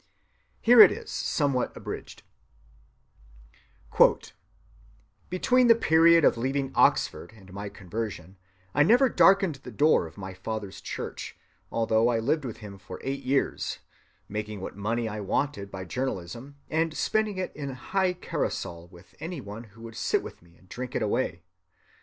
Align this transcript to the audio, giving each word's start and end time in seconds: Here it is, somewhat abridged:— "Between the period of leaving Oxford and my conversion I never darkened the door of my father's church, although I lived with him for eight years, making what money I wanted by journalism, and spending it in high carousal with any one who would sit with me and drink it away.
Here 0.61 0.81
it 0.81 0.91
is, 0.91 1.11
somewhat 1.11 1.77
abridged:— 1.77 2.23
"Between 5.29 5.67
the 5.67 5.75
period 5.75 6.25
of 6.25 6.39
leaving 6.39 6.71
Oxford 6.73 7.31
and 7.35 7.53
my 7.53 7.69
conversion 7.69 8.35
I 8.73 8.81
never 8.81 9.09
darkened 9.09 9.57
the 9.61 9.69
door 9.69 10.07
of 10.07 10.17
my 10.17 10.33
father's 10.33 10.81
church, 10.81 11.37
although 11.71 12.07
I 12.07 12.17
lived 12.17 12.45
with 12.45 12.57
him 12.65 12.79
for 12.79 12.99
eight 13.03 13.21
years, 13.21 13.77
making 14.27 14.59
what 14.59 14.75
money 14.75 15.07
I 15.07 15.19
wanted 15.19 15.69
by 15.69 15.85
journalism, 15.85 16.55
and 16.67 16.97
spending 16.97 17.37
it 17.37 17.55
in 17.55 17.69
high 17.69 18.13
carousal 18.13 18.87
with 18.87 19.13
any 19.19 19.39
one 19.39 19.65
who 19.65 19.83
would 19.83 19.95
sit 19.95 20.23
with 20.23 20.41
me 20.41 20.57
and 20.57 20.67
drink 20.67 20.95
it 20.95 21.03
away. 21.03 21.43